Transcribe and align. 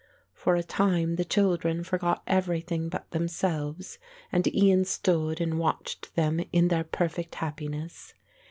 For 0.33 0.55
a 0.55 0.63
time 0.63 1.15
the 1.17 1.23
children 1.23 1.83
forgot 1.83 2.23
everything 2.25 2.89
but 2.89 3.11
themselves 3.11 3.99
and 4.31 4.47
Ian 4.47 4.83
stood 4.83 5.39
and 5.39 5.59
watched 5.59 6.15
them 6.15 6.39
in 6.51 6.69
their 6.69 6.83
perfect 6.83 7.35
happiness. 7.35 8.15